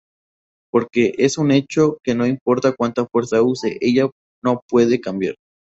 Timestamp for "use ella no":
3.43-4.61